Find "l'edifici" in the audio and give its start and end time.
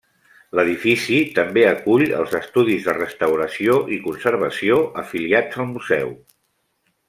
0.59-1.19